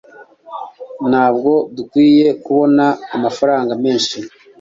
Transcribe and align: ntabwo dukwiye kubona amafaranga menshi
ntabwo 1.09 1.51
dukwiye 1.75 2.27
kubona 2.43 2.85
amafaranga 3.15 3.73
menshi 3.83 4.17